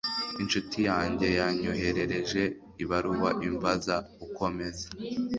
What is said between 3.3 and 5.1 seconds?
imbaza uko meze.